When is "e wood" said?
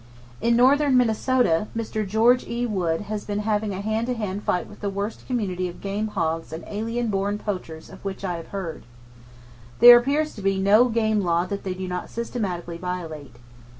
2.47-3.01